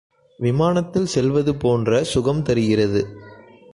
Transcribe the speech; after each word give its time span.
விமானத்தில் 0.39 1.05
செல்வது 1.05 1.55
போன்ற 1.55 2.03
சுகம் 2.03 2.41
தருகிறது. 2.41 3.01